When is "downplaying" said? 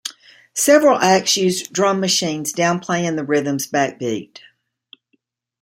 2.53-3.17